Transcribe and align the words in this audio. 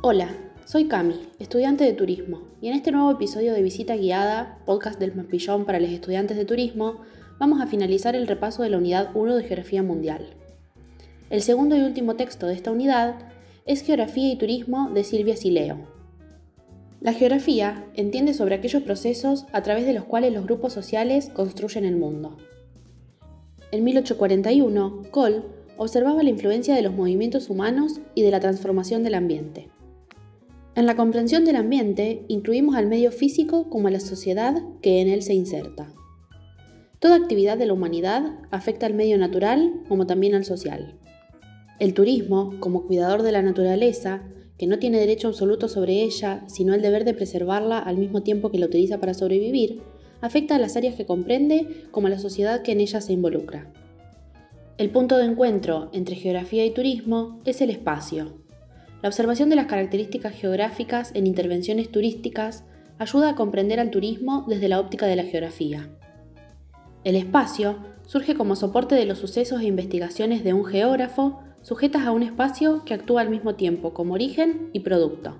Hola, 0.00 0.28
soy 0.64 0.86
Cami, 0.86 1.16
estudiante 1.40 1.82
de 1.82 1.92
turismo, 1.92 2.42
y 2.60 2.68
en 2.68 2.74
este 2.74 2.92
nuevo 2.92 3.10
episodio 3.10 3.52
de 3.52 3.62
Visita 3.62 3.96
Guiada, 3.96 4.60
podcast 4.64 5.00
del 5.00 5.12
Mampillón 5.12 5.64
para 5.64 5.80
los 5.80 5.90
estudiantes 5.90 6.36
de 6.36 6.44
turismo, 6.44 7.00
vamos 7.40 7.60
a 7.60 7.66
finalizar 7.66 8.14
el 8.14 8.28
repaso 8.28 8.62
de 8.62 8.70
la 8.70 8.78
unidad 8.78 9.10
1 9.14 9.34
de 9.34 9.42
Geografía 9.42 9.82
Mundial. 9.82 10.36
El 11.30 11.42
segundo 11.42 11.76
y 11.76 11.80
último 11.80 12.14
texto 12.14 12.46
de 12.46 12.54
esta 12.54 12.70
unidad 12.70 13.16
es 13.66 13.82
Geografía 13.82 14.32
y 14.32 14.36
Turismo 14.36 14.88
de 14.94 15.02
Silvia 15.02 15.36
Sileo. 15.36 15.78
La 17.00 17.12
geografía 17.12 17.84
entiende 17.94 18.34
sobre 18.34 18.54
aquellos 18.54 18.84
procesos 18.84 19.46
a 19.52 19.64
través 19.64 19.84
de 19.84 19.94
los 19.94 20.04
cuales 20.04 20.32
los 20.32 20.44
grupos 20.44 20.72
sociales 20.72 21.28
construyen 21.34 21.84
el 21.84 21.96
mundo. 21.96 22.36
En 23.72 23.82
1841, 23.82 25.02
Cole 25.10 25.42
observaba 25.76 26.22
la 26.22 26.30
influencia 26.30 26.76
de 26.76 26.82
los 26.82 26.94
movimientos 26.94 27.50
humanos 27.50 28.00
y 28.14 28.22
de 28.22 28.30
la 28.30 28.38
transformación 28.38 29.02
del 29.02 29.16
ambiente. 29.16 29.70
En 30.78 30.86
la 30.86 30.94
comprensión 30.94 31.44
del 31.44 31.56
ambiente 31.56 32.24
incluimos 32.28 32.76
al 32.76 32.86
medio 32.86 33.10
físico 33.10 33.68
como 33.68 33.88
a 33.88 33.90
la 33.90 33.98
sociedad 33.98 34.62
que 34.80 35.00
en 35.00 35.08
él 35.08 35.22
se 35.22 35.34
inserta. 35.34 35.92
Toda 37.00 37.16
actividad 37.16 37.58
de 37.58 37.66
la 37.66 37.72
humanidad 37.72 38.38
afecta 38.52 38.86
al 38.86 38.94
medio 38.94 39.18
natural 39.18 39.82
como 39.88 40.06
también 40.06 40.36
al 40.36 40.44
social. 40.44 40.96
El 41.80 41.94
turismo, 41.94 42.54
como 42.60 42.86
cuidador 42.86 43.24
de 43.24 43.32
la 43.32 43.42
naturaleza, 43.42 44.22
que 44.56 44.68
no 44.68 44.78
tiene 44.78 45.00
derecho 45.00 45.26
absoluto 45.26 45.66
sobre 45.66 46.04
ella, 46.04 46.44
sino 46.46 46.74
el 46.74 46.80
deber 46.80 47.04
de 47.04 47.14
preservarla 47.14 47.80
al 47.80 47.96
mismo 47.96 48.22
tiempo 48.22 48.52
que 48.52 48.60
la 48.60 48.66
utiliza 48.66 49.00
para 49.00 49.14
sobrevivir, 49.14 49.82
afecta 50.20 50.54
a 50.54 50.58
las 50.60 50.76
áreas 50.76 50.94
que 50.94 51.06
comprende 51.06 51.88
como 51.90 52.06
a 52.06 52.10
la 52.10 52.20
sociedad 52.20 52.62
que 52.62 52.70
en 52.70 52.78
ella 52.78 53.00
se 53.00 53.14
involucra. 53.14 53.72
El 54.76 54.90
punto 54.90 55.16
de 55.16 55.24
encuentro 55.24 55.90
entre 55.92 56.14
geografía 56.14 56.64
y 56.64 56.70
turismo 56.70 57.40
es 57.44 57.60
el 57.62 57.70
espacio, 57.70 58.46
la 59.02 59.08
observación 59.08 59.48
de 59.48 59.56
las 59.56 59.66
características 59.66 60.34
geográficas 60.34 61.12
en 61.14 61.26
intervenciones 61.26 61.90
turísticas 61.90 62.64
ayuda 62.98 63.30
a 63.30 63.34
comprender 63.36 63.78
al 63.78 63.90
turismo 63.90 64.44
desde 64.48 64.68
la 64.68 64.80
óptica 64.80 65.06
de 65.06 65.16
la 65.16 65.22
geografía. 65.22 65.88
El 67.04 67.14
espacio 67.14 67.78
surge 68.06 68.34
como 68.34 68.56
soporte 68.56 68.94
de 68.94 69.06
los 69.06 69.18
sucesos 69.18 69.60
e 69.60 69.66
investigaciones 69.66 70.42
de 70.42 70.52
un 70.52 70.64
geógrafo 70.64 71.40
sujetas 71.62 72.06
a 72.06 72.12
un 72.12 72.22
espacio 72.22 72.82
que 72.84 72.94
actúa 72.94 73.20
al 73.20 73.30
mismo 73.30 73.54
tiempo 73.54 73.92
como 73.92 74.14
origen 74.14 74.70
y 74.72 74.80
producto. 74.80 75.36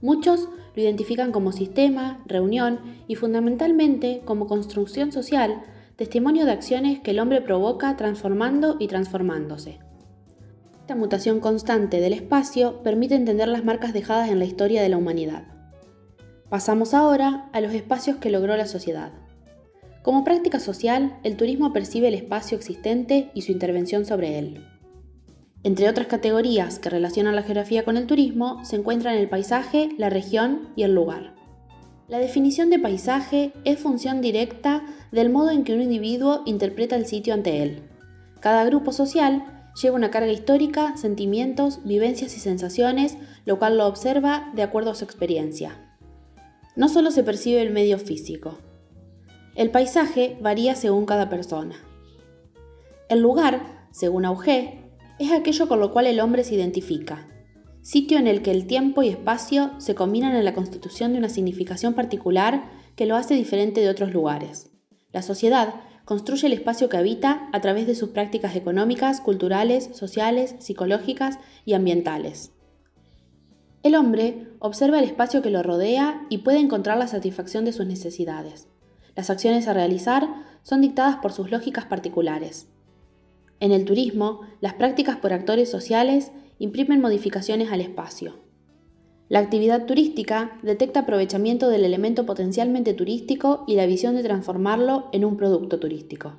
Muchos 0.00 0.48
lo 0.74 0.82
identifican 0.82 1.32
como 1.32 1.52
sistema, 1.52 2.22
reunión 2.26 2.80
y 3.08 3.14
fundamentalmente 3.14 4.20
como 4.24 4.46
construcción 4.46 5.10
social, 5.10 5.62
testimonio 5.96 6.44
de 6.44 6.52
acciones 6.52 7.00
que 7.00 7.12
el 7.12 7.18
hombre 7.18 7.40
provoca 7.40 7.96
transformando 7.96 8.76
y 8.78 8.86
transformándose. 8.86 9.85
Esta 10.86 10.94
mutación 10.94 11.40
constante 11.40 12.00
del 12.00 12.12
espacio 12.12 12.80
permite 12.84 13.16
entender 13.16 13.48
las 13.48 13.64
marcas 13.64 13.92
dejadas 13.92 14.30
en 14.30 14.38
la 14.38 14.44
historia 14.44 14.80
de 14.80 14.88
la 14.88 14.96
humanidad. 14.96 15.42
Pasamos 16.48 16.94
ahora 16.94 17.50
a 17.52 17.60
los 17.60 17.74
espacios 17.74 18.18
que 18.18 18.30
logró 18.30 18.56
la 18.56 18.66
sociedad. 18.66 19.10
Como 20.04 20.22
práctica 20.22 20.60
social, 20.60 21.18
el 21.24 21.36
turismo 21.36 21.72
percibe 21.72 22.06
el 22.06 22.14
espacio 22.14 22.56
existente 22.56 23.32
y 23.34 23.42
su 23.42 23.50
intervención 23.50 24.04
sobre 24.06 24.38
él. 24.38 24.64
Entre 25.64 25.88
otras 25.88 26.06
categorías 26.06 26.78
que 26.78 26.88
relacionan 26.88 27.34
la 27.34 27.42
geografía 27.42 27.84
con 27.84 27.96
el 27.96 28.06
turismo, 28.06 28.64
se 28.64 28.76
encuentran 28.76 29.16
el 29.16 29.28
paisaje, 29.28 29.88
la 29.98 30.08
región 30.08 30.68
y 30.76 30.84
el 30.84 30.94
lugar. 30.94 31.34
La 32.06 32.18
definición 32.18 32.70
de 32.70 32.78
paisaje 32.78 33.52
es 33.64 33.80
función 33.80 34.20
directa 34.20 34.84
del 35.10 35.30
modo 35.30 35.50
en 35.50 35.64
que 35.64 35.74
un 35.74 35.82
individuo 35.82 36.42
interpreta 36.46 36.94
el 36.94 37.06
sitio 37.06 37.34
ante 37.34 37.64
él. 37.64 37.82
Cada 38.38 38.64
grupo 38.64 38.92
social 38.92 39.55
lleva 39.80 39.96
una 39.96 40.10
carga 40.10 40.32
histórica, 40.32 40.96
sentimientos, 40.96 41.80
vivencias 41.84 42.36
y 42.36 42.40
sensaciones, 42.40 43.16
lo 43.44 43.58
cual 43.58 43.78
lo 43.78 43.86
observa 43.86 44.50
de 44.54 44.62
acuerdo 44.62 44.90
a 44.90 44.94
su 44.94 45.04
experiencia. 45.04 45.98
No 46.74 46.88
solo 46.88 47.10
se 47.10 47.22
percibe 47.22 47.62
el 47.62 47.70
medio 47.70 47.98
físico. 47.98 48.58
El 49.54 49.70
paisaje 49.70 50.36
varía 50.40 50.74
según 50.74 51.06
cada 51.06 51.28
persona. 51.28 51.76
El 53.08 53.20
lugar, 53.20 53.88
según 53.90 54.24
Auger, 54.24 54.86
es 55.18 55.32
aquello 55.32 55.68
con 55.68 55.80
lo 55.80 55.92
cual 55.92 56.06
el 56.06 56.20
hombre 56.20 56.44
se 56.44 56.54
identifica, 56.54 57.28
sitio 57.80 58.18
en 58.18 58.26
el 58.26 58.42
que 58.42 58.50
el 58.50 58.66
tiempo 58.66 59.02
y 59.02 59.08
espacio 59.08 59.70
se 59.78 59.94
combinan 59.94 60.34
en 60.34 60.44
la 60.44 60.52
constitución 60.52 61.12
de 61.12 61.18
una 61.18 61.28
significación 61.28 61.94
particular 61.94 62.70
que 62.96 63.06
lo 63.06 63.16
hace 63.16 63.34
diferente 63.34 63.80
de 63.80 63.88
otros 63.88 64.12
lugares. 64.12 64.70
La 65.12 65.22
sociedad 65.22 65.74
construye 66.06 66.46
el 66.46 66.52
espacio 66.52 66.88
que 66.88 66.96
habita 66.96 67.48
a 67.52 67.60
través 67.60 67.88
de 67.88 67.96
sus 67.96 68.10
prácticas 68.10 68.54
económicas, 68.54 69.20
culturales, 69.20 69.90
sociales, 69.92 70.54
psicológicas 70.60 71.40
y 71.64 71.74
ambientales. 71.74 72.52
El 73.82 73.96
hombre 73.96 74.46
observa 74.60 75.00
el 75.00 75.04
espacio 75.04 75.42
que 75.42 75.50
lo 75.50 75.64
rodea 75.64 76.24
y 76.30 76.38
puede 76.38 76.60
encontrar 76.60 76.96
la 76.96 77.08
satisfacción 77.08 77.64
de 77.64 77.72
sus 77.72 77.86
necesidades. 77.86 78.68
Las 79.16 79.30
acciones 79.30 79.66
a 79.66 79.74
realizar 79.74 80.28
son 80.62 80.80
dictadas 80.80 81.16
por 81.16 81.32
sus 81.32 81.50
lógicas 81.50 81.86
particulares. 81.86 82.68
En 83.58 83.72
el 83.72 83.84
turismo, 83.84 84.42
las 84.60 84.74
prácticas 84.74 85.16
por 85.16 85.32
actores 85.32 85.68
sociales 85.68 86.30
imprimen 86.60 87.00
modificaciones 87.00 87.72
al 87.72 87.80
espacio. 87.80 88.45
La 89.28 89.40
actividad 89.40 89.86
turística 89.86 90.56
detecta 90.62 91.00
aprovechamiento 91.00 91.68
del 91.68 91.84
elemento 91.84 92.26
potencialmente 92.26 92.94
turístico 92.94 93.64
y 93.66 93.74
la 93.74 93.86
visión 93.86 94.14
de 94.14 94.22
transformarlo 94.22 95.08
en 95.12 95.24
un 95.24 95.36
producto 95.36 95.80
turístico. 95.80 96.34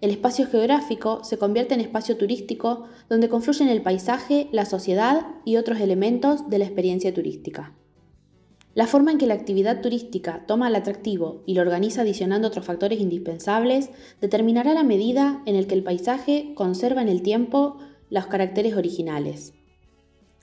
El 0.00 0.10
espacio 0.10 0.46
geográfico 0.46 1.24
se 1.24 1.36
convierte 1.36 1.74
en 1.74 1.80
espacio 1.80 2.16
turístico 2.16 2.84
donde 3.08 3.28
confluyen 3.28 3.68
el 3.68 3.82
paisaje, 3.82 4.48
la 4.52 4.66
sociedad 4.66 5.26
y 5.44 5.56
otros 5.56 5.80
elementos 5.80 6.48
de 6.48 6.58
la 6.58 6.66
experiencia 6.66 7.12
turística. 7.12 7.74
La 8.74 8.86
forma 8.86 9.10
en 9.10 9.18
que 9.18 9.26
la 9.26 9.34
actividad 9.34 9.80
turística 9.80 10.44
toma 10.46 10.68
el 10.68 10.76
atractivo 10.76 11.42
y 11.44 11.54
lo 11.54 11.62
organiza 11.62 12.02
adicionando 12.02 12.48
otros 12.48 12.66
factores 12.66 13.00
indispensables 13.00 13.90
determinará 14.20 14.74
la 14.74 14.84
medida 14.84 15.42
en 15.46 15.56
el 15.56 15.66
que 15.66 15.74
el 15.74 15.82
paisaje 15.82 16.52
conserva 16.54 17.02
en 17.02 17.08
el 17.08 17.22
tiempo 17.22 17.78
los 18.10 18.26
caracteres 18.26 18.76
originales. 18.76 19.54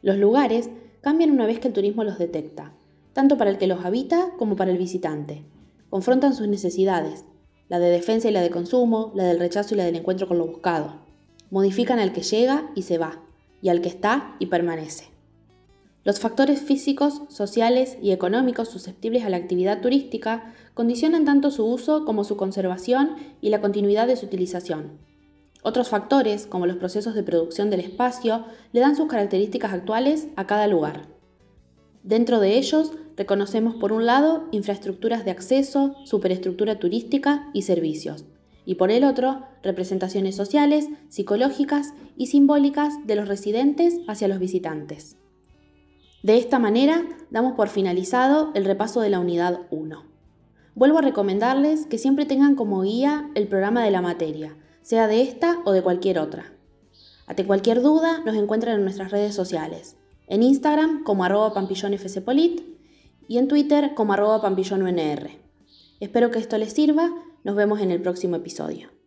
Los 0.00 0.16
lugares 0.16 0.70
cambian 1.00 1.30
una 1.30 1.46
vez 1.46 1.58
que 1.58 1.68
el 1.68 1.74
turismo 1.74 2.04
los 2.04 2.18
detecta, 2.18 2.72
tanto 3.12 3.36
para 3.38 3.50
el 3.50 3.58
que 3.58 3.66
los 3.66 3.84
habita 3.84 4.30
como 4.38 4.56
para 4.56 4.70
el 4.70 4.78
visitante. 4.78 5.44
Confrontan 5.88 6.34
sus 6.34 6.48
necesidades, 6.48 7.24
la 7.68 7.78
de 7.78 7.90
defensa 7.90 8.28
y 8.28 8.32
la 8.32 8.42
de 8.42 8.50
consumo, 8.50 9.12
la 9.14 9.24
del 9.24 9.38
rechazo 9.38 9.74
y 9.74 9.78
la 9.78 9.84
del 9.84 9.96
encuentro 9.96 10.28
con 10.28 10.38
lo 10.38 10.46
buscado. 10.46 11.00
Modifican 11.50 11.98
al 11.98 12.12
que 12.12 12.22
llega 12.22 12.70
y 12.74 12.82
se 12.82 12.98
va, 12.98 13.22
y 13.62 13.68
al 13.68 13.80
que 13.80 13.88
está 13.88 14.36
y 14.38 14.46
permanece. 14.46 15.10
Los 16.02 16.18
factores 16.18 16.60
físicos, 16.60 17.22
sociales 17.28 17.98
y 18.00 18.12
económicos 18.12 18.68
susceptibles 18.68 19.24
a 19.24 19.28
la 19.28 19.36
actividad 19.36 19.82
turística 19.82 20.54
condicionan 20.72 21.26
tanto 21.26 21.50
su 21.50 21.66
uso 21.66 22.06
como 22.06 22.24
su 22.24 22.36
conservación 22.36 23.16
y 23.40 23.50
la 23.50 23.60
continuidad 23.60 24.06
de 24.06 24.16
su 24.16 24.26
utilización. 24.26 25.09
Otros 25.62 25.88
factores, 25.88 26.46
como 26.46 26.66
los 26.66 26.76
procesos 26.76 27.14
de 27.14 27.22
producción 27.22 27.70
del 27.70 27.80
espacio, 27.80 28.44
le 28.72 28.80
dan 28.80 28.96
sus 28.96 29.08
características 29.08 29.72
actuales 29.72 30.28
a 30.36 30.46
cada 30.46 30.66
lugar. 30.66 31.02
Dentro 32.02 32.40
de 32.40 32.56
ellos, 32.56 32.92
reconocemos 33.16 33.74
por 33.74 33.92
un 33.92 34.06
lado 34.06 34.48
infraestructuras 34.52 35.24
de 35.26 35.32
acceso, 35.32 35.94
superestructura 36.04 36.78
turística 36.78 37.50
y 37.52 37.62
servicios, 37.62 38.24
y 38.64 38.76
por 38.76 38.90
el 38.90 39.04
otro, 39.04 39.44
representaciones 39.62 40.34
sociales, 40.34 40.88
psicológicas 41.08 41.92
y 42.16 42.28
simbólicas 42.28 42.94
de 43.06 43.16
los 43.16 43.28
residentes 43.28 44.00
hacia 44.08 44.28
los 44.28 44.38
visitantes. 44.38 45.16
De 46.22 46.38
esta 46.38 46.58
manera, 46.58 47.04
damos 47.30 47.52
por 47.52 47.68
finalizado 47.68 48.50
el 48.54 48.64
repaso 48.64 49.00
de 49.02 49.10
la 49.10 49.20
unidad 49.20 49.60
1. 49.70 50.04
Vuelvo 50.74 50.98
a 50.98 51.02
recomendarles 51.02 51.86
que 51.86 51.98
siempre 51.98 52.24
tengan 52.26 52.54
como 52.54 52.82
guía 52.82 53.30
el 53.34 53.48
programa 53.48 53.84
de 53.84 53.90
la 53.90 54.00
materia, 54.00 54.56
sea 54.82 55.08
de 55.08 55.22
esta 55.22 55.58
o 55.64 55.72
de 55.72 55.82
cualquier 55.82 56.18
otra. 56.18 56.52
Ante 57.26 57.46
cualquier 57.46 57.82
duda, 57.82 58.22
nos 58.24 58.36
encuentran 58.36 58.76
en 58.76 58.82
nuestras 58.82 59.10
redes 59.10 59.34
sociales, 59.34 59.96
en 60.26 60.42
Instagram 60.42 61.04
como 61.04 61.24
arroba 61.24 61.54
pampillonfcpolit 61.54 62.62
y 63.28 63.38
en 63.38 63.48
Twitter 63.48 63.94
como 63.94 64.12
arroba. 64.12 64.42
Espero 66.00 66.30
que 66.30 66.38
esto 66.38 66.58
les 66.58 66.72
sirva, 66.72 67.12
nos 67.44 67.56
vemos 67.56 67.80
en 67.80 67.90
el 67.90 68.02
próximo 68.02 68.36
episodio. 68.36 68.99